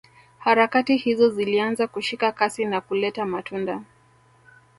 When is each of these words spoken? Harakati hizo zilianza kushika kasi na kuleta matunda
Harakati 0.37 0.97
hizo 0.97 1.29
zilianza 1.29 1.87
kushika 1.87 2.31
kasi 2.31 2.65
na 2.65 2.81
kuleta 2.81 3.25
matunda 3.25 3.81